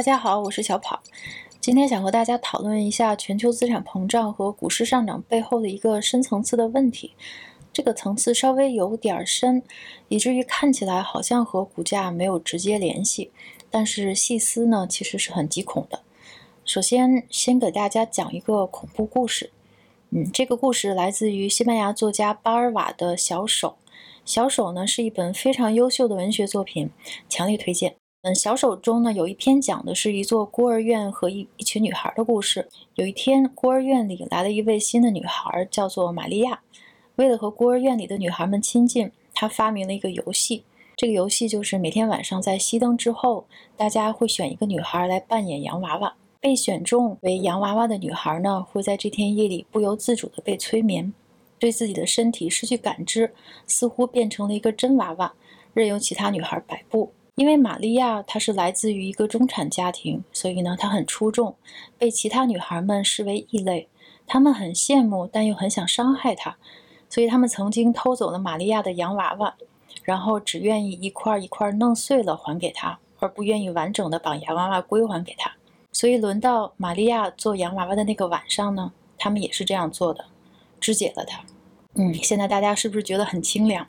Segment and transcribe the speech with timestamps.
[0.00, 1.02] 大家好，我是小跑。
[1.60, 7.12] 今天想和大家讨论一下全球资产膨胀和股市上涨背后的一个深层次的问题。
[7.70, 9.62] 这个层次稍微有点深，
[10.08, 13.30] 以至于看起来好像和股价没有直接联系，
[13.70, 16.00] 但是细思呢，其实是很极恐的。
[16.64, 19.50] 首先，先给大家讲一个恐怖故事。
[20.08, 23.76] 嗯，这个故事来自于西班牙作家巴尔瓦的《小手》。
[24.24, 26.88] 《小手》呢是一本非常优秀的文学作品，
[27.28, 27.99] 强烈推荐。
[28.22, 32.68] 嗯，《小手》中呢有一篇讲的是一座孤儿院和一一群女孩的故事。
[32.96, 36.60] 有一天，孤儿院里来了一位新的女孩，叫做玛利亚。
[37.16, 40.64] 为了和孤儿院里的女孩们亲近，她发明了一个游戏。
[40.98, 46.14] 这个游戏就是每天晚上在熄灯之后，大家会选一个女孩来扮演洋娃娃。
[46.40, 51.10] 被选中为洋娃娃的女孩呢，会在这天夜里不由自主地被催眠。
[51.58, 53.32] 对自己的身体失去感知，
[53.66, 55.32] 似乎变成了一个真娃娃，
[55.72, 57.12] 任由其他女孩摆布。
[57.40, 61.56] 因为玛利亚她是来自于一个中产家庭，所以呢她很出众，
[61.96, 63.88] 被其他女孩们视为异类。
[64.26, 66.58] 她们很羡慕，但又很想伤害她，
[67.08, 69.54] 所以他们曾经偷走了玛利亚的洋娃娃，
[70.02, 75.50] 然后只愿意一块一块弄碎了还给她，而不愿意完整的把洋娃娃归还给她。
[75.92, 80.26] 所以轮到玛利亚做洋娃娃的那个晚上呢，他们也是这样做的。
[80.78, 81.42] 肢解了她。
[81.94, 83.86] 嗯，现在大家是不是觉得很清凉？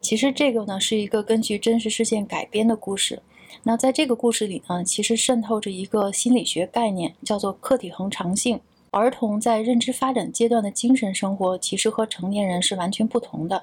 [0.00, 3.22] 其实这个呢是一个根据真实事件改编的故事。
[3.64, 8.58] 那在这个故事里呢，其实渗透着一个心理学概念，叫做客体恒常性。
[8.92, 13.62] 儿童在认知发展阶段的精神生活，其实和成年人是完全不同的。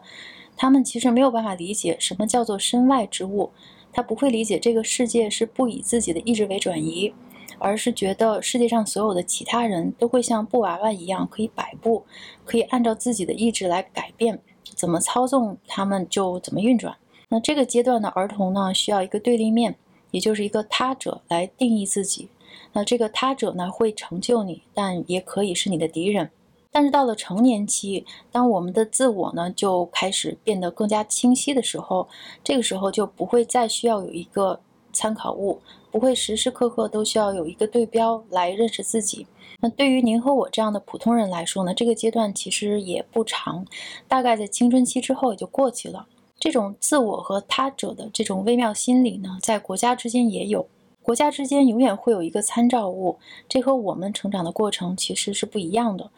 [0.55, 3.51] 他们其实没有办法理解什么叫做身外之物，
[3.91, 7.13] 他不会理解这个世界是不以自己的意志为转移。
[7.59, 12.05] 而是觉得世界上所有的其他人都会像布娃娃一样可以摆布，
[12.45, 14.39] 可以按照自己的意志来改变，
[14.75, 16.95] 怎么操纵他们就怎么运转。
[17.29, 19.75] 那这个阶段的儿童呢，需要一个对立面，
[20.11, 22.29] 也就是一个他者来定义自己。
[22.73, 26.29] 那这个他者呢，会成就你，但也可以是你的敌人。
[26.71, 32.07] 但是到了成年期，当我们的自我呢就开始变得更加清晰的时候，
[32.43, 34.59] 这个时候就不会再需要有一个
[34.91, 35.59] 参考物。
[35.89, 39.25] 不会时时刻刻都需要有一个对标来认识自己。
[39.59, 43.65] 那对于您和我这样的普通人来说呢，这个阶段其实也不长，
[44.07, 46.05] 大概在青春期之后也就过去了。
[46.39, 50.67] 这种自我和他者的这种微妙心理呢，在国家之间也有，
[51.01, 53.17] 国家之间永远会有一个参照物，
[53.49, 56.11] 这和我们成长的过程其实是不一样的，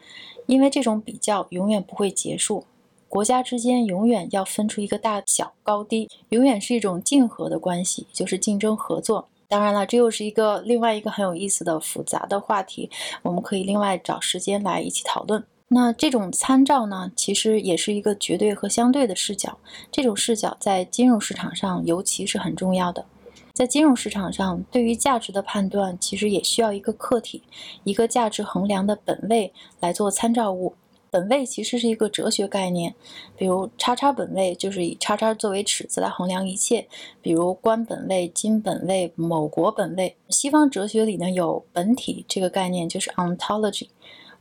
[0.44, 2.64] 因为这种比较永远不会结束，
[3.10, 9.26] 国家之间永远要分出一个大小高低，永远是一种竞合的关系，就是竞争合作。
[9.48, 12.88] 当然了，这又是一个另外一个很有意思的复杂的话题，
[13.22, 15.44] 我们可以另外找时间来一起讨论。
[15.66, 19.58] 那这种参照呢，其实也是一个绝对和相对的视角。
[19.90, 23.04] 这种视角在金融市场上尤其是很重要的。
[23.52, 27.42] 在金融市场上，对于价值的判断，其实也需要一个客体，
[27.82, 30.74] 一个价值衡量的本位来做参照物。
[31.10, 32.94] 本位其实是一个哲学概念，
[33.36, 36.86] 比如叉叉本位就是以叉叉作为尺子来衡量一切，
[37.20, 40.16] 比如官本位、金本位、某国本位。
[40.28, 43.88] 西方哲学里呢有本体这个概念，就是 ontology。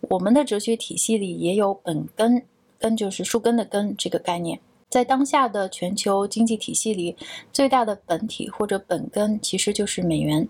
[0.01, 2.43] 我们的哲学体系里也有本根，
[2.77, 4.59] 根就是树根的根这个概念。
[4.89, 7.15] 在当下的全球经济体系里，
[7.51, 10.47] 最大的本体或者本根其实就是美元。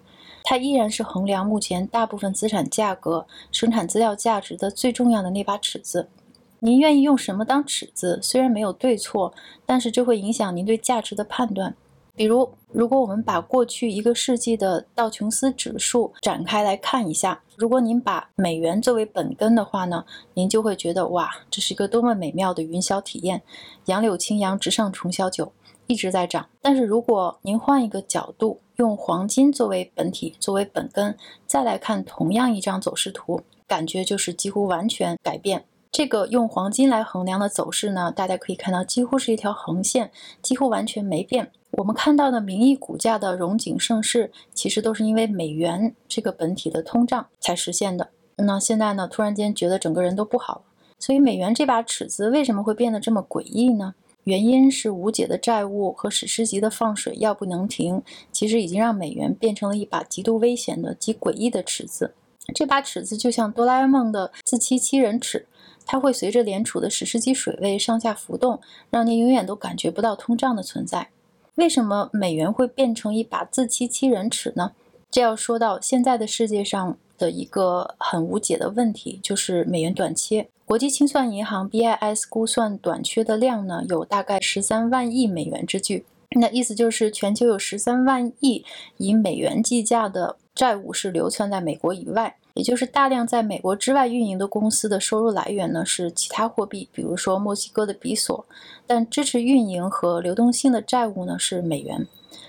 [0.50, 6.10] 它依然是衡量目前大部分资产价格、生产资料价值的最重要的那把尺子。
[6.58, 8.20] 您愿意用什么当尺子？
[8.24, 9.32] 虽然没有对错，
[9.64, 11.76] 但是这会影响您对价值的判断。
[12.16, 23.44] 比如，如果我们把过去一个世纪的道琼斯指数展开来看一下，如果您把美元作为本根的话呢，您就会觉得哇，这是一个多么美妙的云霄体验，
[23.86, 25.52] 杨柳青扬直上重霄九。
[25.86, 35.66] 一直在涨，但是如果您换一个角度，用黄金作为本体、作为本根，再来看同样一张走势图，感觉就是几乎完全改变。
[35.92, 40.12] 这个用黄金来衡量的走势呢，大家可以看到，几乎是一条横线，
[40.42, 41.52] 几乎完全没变。
[41.72, 48.10] 我们看到的名义股价的荣景盛世，其实都是因为美元这个本体的通胀才实现的。
[48.38, 50.62] 那现在呢，突然间觉得整个人都不好了，
[50.98, 53.96] 所以美元这把尺子为什么会变得这么诡异呢？
[54.26, 62.14] 原因是无解的债务和史诗级的放水要不能停，其实已经让美元变成了一把极度危险的、极诡异的尺子。
[62.54, 65.48] 这把尺子就像哆啦 A 梦的自欺欺人尺，
[65.86, 71.10] 它会随着联储的史诗级水位上下浮动，让您永远都感觉不到通胀的存在。
[71.56, 74.72] 为什么美元会变成一把自欺欺人尺呢？
[75.12, 80.48] 这要说到现在的世界上的一个很无解的问题，就是美元短缺。
[80.66, 86.06] 国际清算银行 BIS 估算短缺的量呢，有大概十三万亿美元之巨。
[86.40, 88.64] 那意思就是全球有十三万亿
[88.98, 98.46] 以美元计价的债务是流窜在美国以外，也就是大量在美国之外运营的公司的收入来源呢是其他货币，比如说墨西哥的比索，
[98.86, 102.06] 但支持运营和流动性的债务呢是美元。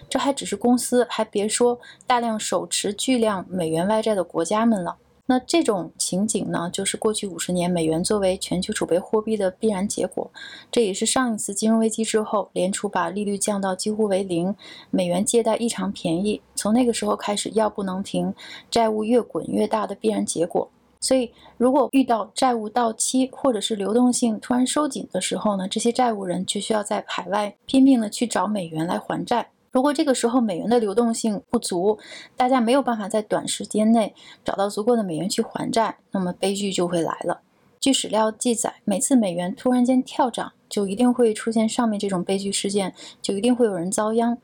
[0.09, 1.79] 这还只是公司，还别说
[2.09, 4.97] 大量手持巨量美元外债的国家们了。
[5.31, 10.29] 那这种情景呢，就是过去五十年美元作为全球储备货币的必然结果。
[10.73, 14.53] 这也是上一次金融危机之后，联储把利率降到几乎为零，
[14.91, 18.35] 美元借贷异常便宜，从那个时候开始药不能停，
[18.69, 20.69] 债务越滚越大的必然结果。
[21.00, 29.50] 所以，如果遇到债务到期或者是流动性突然收紧的时候呢，这些债务人就需要在海外拼命的去找美元来还债。
[29.73, 31.99] 如果这个时候美元的流动性不足，
[32.37, 34.15] 大家没有办法在短时间内
[34.45, 37.43] 找到足够的美元去还债，那么悲剧就会来了。
[37.79, 44.37] 据史料记载，每次美元突然间跳涨，就一定会出现上面这种悲剧事件，就一定会有人遭殃。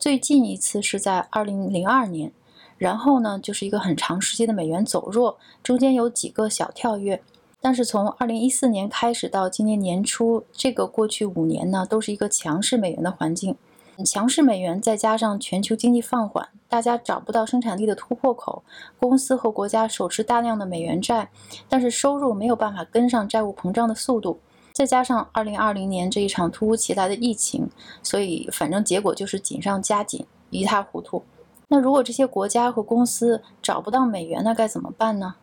[0.00, 2.32] 最近一次是在二零零二年，
[2.76, 7.22] 然后呢就是一个很长时期的美元走弱，中间有几个小跳跃，
[7.60, 13.56] 但是从二零一四年开始到今年年初，这个过去五年呢都是一个强势美元的环境。
[14.04, 18.62] 强势美元再加上全球经济放缓，大家找不到生产力的突破口，
[18.98, 21.30] 公司和国家手持大量的美元债，
[21.68, 24.38] 但是收入没有办法跟上债务膨胀的速度，
[24.72, 27.68] 再加上2020年这一场突如其来的疫情，
[28.02, 31.22] 所以反正结果就是紧上加紧，一塌糊涂。
[31.68, 35.34] 那如果这些国家和公司找不到美元，那该怎么办呢？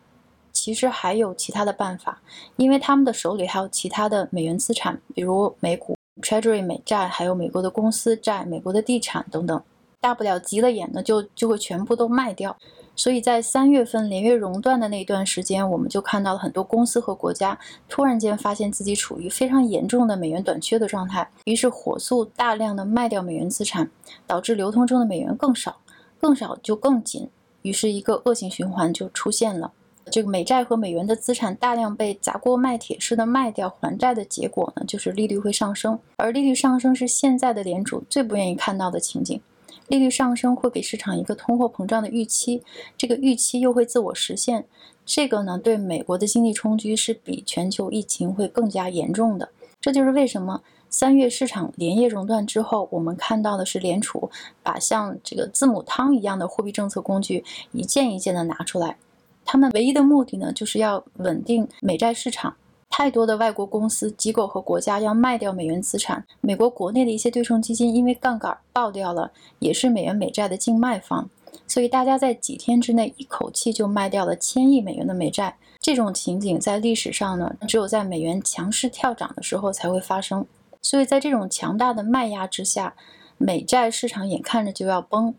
[0.52, 2.20] 其实还有其他的办法，
[2.56, 5.96] 因为他们的手里还有其他的美元资产，比如美股。
[6.20, 9.62] Treasury 美债，还有美国的公司债、美国的地产等等，
[10.00, 12.56] 大不了急了眼呢，就就会全部都卖掉。
[12.96, 17.58] 所以在三月份连月熔断的那一段时间，我们就看到了很多公司和国家
[17.88, 23.90] 突然间发现自己处于非常严重的美元短缺的状态，于是火速大量的卖掉美元资产，
[24.26, 25.78] 导致流通中的美元更少，
[26.20, 27.30] 更少就更紧，
[27.62, 29.72] 于是一个恶性循环就出现了。
[30.06, 39.40] 这个美债和美元的资产大量被砸锅卖铁似的卖掉还债的结果呢，就是利率会上升，而利率上升是现在的联储最不愿意看到的情景。
[39.88, 42.62] 利率上升会给市场一个通货膨胀的预期，
[42.96, 44.64] 这个预期又会自我实现，
[45.04, 49.48] 这个呢对美国的经济冲击是比全球疫情会更加严重的。
[49.80, 54.30] 这就是为什么三月市场连夜熔断之后，我们看到的是联储
[54.62, 58.96] 把像这个字母汤一样的货币政策工具一件一件的拿出来。
[59.44, 62.56] 他们唯一的目的呢，就是要稳定美债市场。
[62.88, 66.26] 太多的外国公司、机构和国家要卖掉美元资产。
[66.40, 71.30] 美国国内的一些对冲基金因为杠杆爆掉了，也是美元美债的净卖方。
[71.68, 75.56] 所以大家在几天之内一口气就卖掉了千亿美元的美债。
[75.80, 80.44] 这种情景在历史上呢，只有在美元强势跳涨的时候才会发生。
[80.82, 82.94] 所以在这种强大的卖压之下，
[83.38, 85.34] 美债市场眼看着就要崩。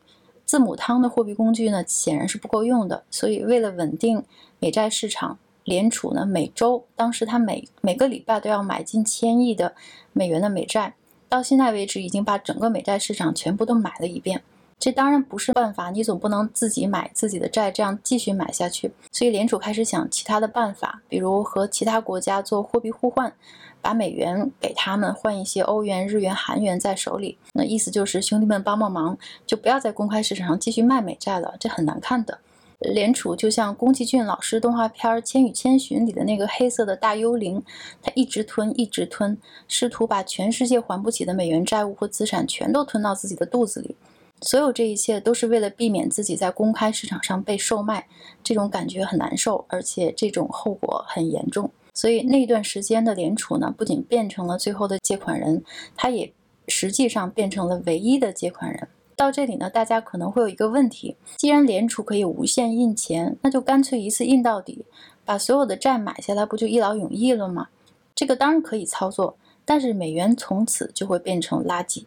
[0.51, 3.05] 字母汤的货币工具呢，显然是不够用的。
[3.09, 4.21] 所以，为了稳定
[4.59, 9.73] 美债市场，联储呢每周，当时他每每个礼拜都要买进千亿的
[10.11, 10.95] 美元的美债。
[11.29, 14.43] 到现在为止，已经把整个美债市场全部都买了一遍。
[14.81, 18.91] 这当然不是办法，你总不能自己买自己的债，这样继续买下去。
[19.11, 23.31] 所以，联储开始想其他的办法，比如和其他国家做货币互换，
[23.79, 27.37] 把美元给他们，换一些欧元、日元、韩元在手里。
[27.53, 32.39] 那意思就是兄弟们帮帮忙，就不要在公开市场上继续卖美债了，这很难看的。
[32.79, 37.61] 联储就像宫崎骏老师动画片《千与千寻》里的那个黑色的大幽灵，
[38.01, 43.95] 他一直吞，一直吞，试图把全世界还不起的美元债务或资产全都吞到自己的肚子里。
[44.41, 48.07] 所有这一切都是为了避免自己在公开市场上被售卖，
[48.43, 51.69] 这种感觉很难受，而且这种后果很严重。
[51.93, 55.63] 所以那段时间的联储呢，不仅变成了最后的借款人，
[55.95, 56.33] 他也
[56.67, 58.87] 实际上变成了唯一的借款人。
[59.15, 64.85] 到这里呢，大家可能会有一个问题：既然联储可以无限印钱，那就干脆一次印到底，
[65.23, 67.67] 把所有的债买下来，不就一劳永逸了吗？
[68.15, 72.05] 这个当然可以操作，但是美元从此就会变成垃圾。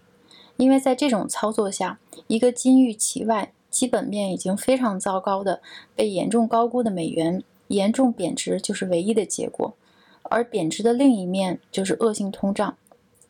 [0.57, 5.61] 因为在这种操作下，一个金玉其外、基本面已经非常糟糕的、
[5.95, 9.75] 被严重高估的美元严重贬值就是唯一的结果，
[10.25, 12.77] 而贬值的另一面就是恶性通胀。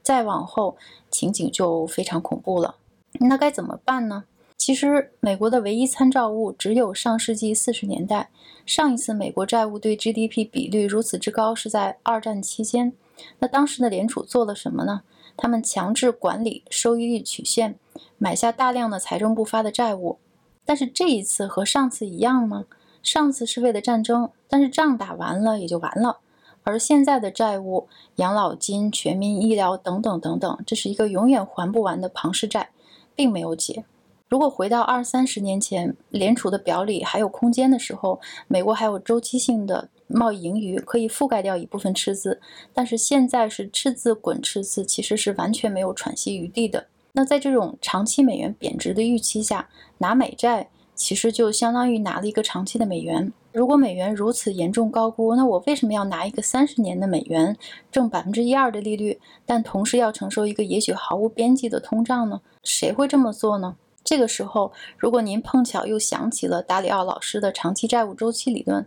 [0.02, 0.76] 再往后，
[1.10, 2.76] 情景就非常恐怖了。
[3.20, 4.24] 那该怎么办呢？
[4.56, 8.30] 其实，美国的唯一参照物只有上世纪四十年代，
[8.64, 12.92] 上一次美国债务对 GDP 比率如此之高是在二战期间。
[13.38, 15.02] 那当时的联储做了什么呢？
[15.36, 17.78] 他们强制管理收益率曲线，
[18.18, 20.18] 买下大量的财政部发的债务。
[20.64, 22.64] 但是这一次和上次一样吗？
[23.02, 26.20] 上次是为了战争，但是仗打完了也就完了。
[26.62, 32.70] 而现在的债务，养老金、全民医疗等等等等，这是一个永远还不完的庞氏债，
[33.14, 33.84] 并没有解。
[34.30, 42.40] 如果回到二三十年前，联储的表里还有空间的时候，美国还有周期性的贸易盈余可以覆盖掉一部分赤字，
[42.72, 46.86] 但是现在是赤字滚赤字，其实是完全没有喘息余地的。
[47.12, 49.68] 那在这种长期美元贬值的预期下，
[49.98, 53.32] 拿美债其实就相当于拿了一个长期的美元。
[53.52, 57.56] 如果美元如此严重高估，那我为什么要拿一个三十年的美元，
[57.92, 62.40] 挣百分之一二的利率，但同时要承受一个也许毫无边际的通胀呢？
[62.64, 63.76] 谁会这么做呢？
[64.02, 68.84] 这个时候，如果您碰巧又想起了达里奥老师的长期债务周期理论，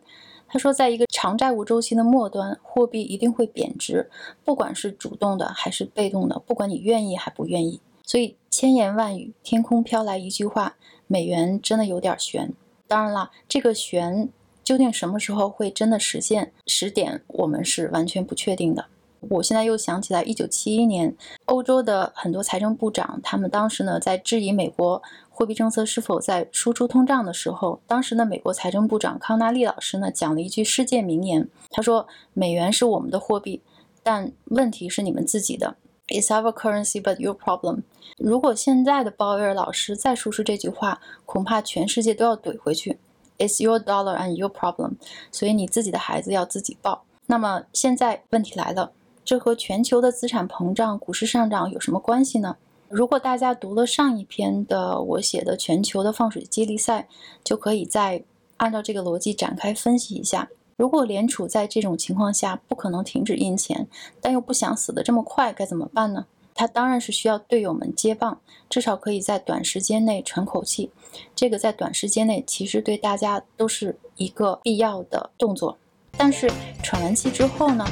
[0.48, 4.10] 他说，在一个长债务周期的末端，货币一定会贬值，
[4.44, 7.82] 不管是主动的还是被动的，不管你愿意还不愿意。
[8.04, 10.78] 所以千言万语，天空飘来一句话：
[11.08, 12.54] 美元真的有点悬。
[12.88, 14.30] 当然了，这个悬。
[14.64, 16.52] 究竟什么时候会真的实现？
[16.66, 18.88] 时点我们是完全不确定的。
[19.22, 33.62] 我现在又想起来，一九七一年，欧洲的很多财政部长，他们当时呢在质疑美国货币政策是否在输出通胀的时候，当时的美国财政部长康纳利老师呢讲了一句世界名言，他说：“美元是我们的货币，
[34.04, 35.76] 但问题是你们自己的。
[36.08, 37.82] It's our currency, but your problem。”
[38.18, 43.00] 如果现在的鲍威尔老师再说出这句话，恐怕全世界都要怼回去。
[43.38, 44.94] It's your dollar and your problem，
[45.32, 47.04] 所以你自己的孩子要自己抱。
[47.28, 48.94] 那么现在问题来了，
[49.28, 52.56] 这和全球的资产膨胀、股市上涨有什么关系呢？
[52.88, 57.10] 如果大家读了上一篇的我写的全球的放水接力赛，
[57.44, 58.24] 就可以再
[58.56, 60.48] 按照这个逻辑展开分析一下。
[60.78, 63.86] 如果联储在这种情况下不可能停止印钱，
[64.22, 66.26] 但又不想死得这么快，该怎么办呢？
[66.56, 70.90] 他当然是需要队友们接棒，至少可以在短时间内喘口气。
[71.36, 75.78] 这个在短时间内其实对大家都是一个必要的动作。
[76.16, 76.50] 但是
[76.82, 77.86] 喘完气之后呢，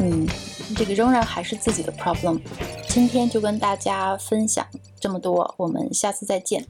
[0.00, 0.24] 嗯，
[0.76, 2.40] 这个仍然还是自己的 problem。
[2.88, 4.66] 今天就跟大家分享
[5.00, 6.66] 这么多，我们下次再见。